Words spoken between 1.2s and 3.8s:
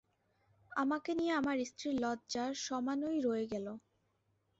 আমার স্ত্রীর লজ্জা সমানই রয়ে গেল।